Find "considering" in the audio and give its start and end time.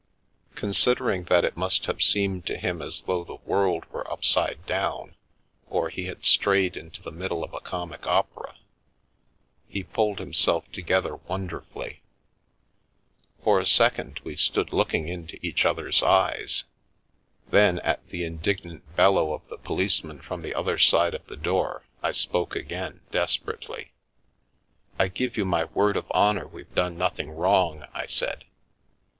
0.55-1.25